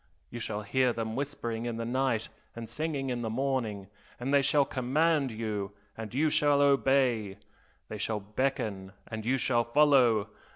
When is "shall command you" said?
4.41-5.73